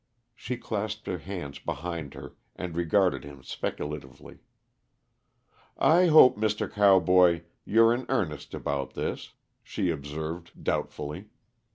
She 0.33 0.57
clasped 0.57 1.05
her 1.05 1.19
hands 1.19 1.59
behind 1.59 2.15
her 2.15 2.35
and 2.55 2.75
regarded 2.75 3.23
him 3.23 3.43
speculatively. 3.43 4.39
"I 5.77 6.07
hope, 6.07 6.37
Mr. 6.37 6.67
Cowboy, 6.67 7.41
you're 7.65 7.93
in 7.93 8.07
earnest 8.09 8.55
about 8.55 8.95
this," 8.95 9.33
she 9.63 9.91
observed 9.91 10.53
doubtfully. 10.63 11.29